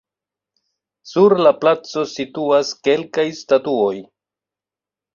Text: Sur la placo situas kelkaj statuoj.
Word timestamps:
Sur 1.09 1.35
la 1.43 1.51
placo 1.59 2.07
situas 2.15 2.75
kelkaj 2.91 3.29
statuoj. 3.45 3.97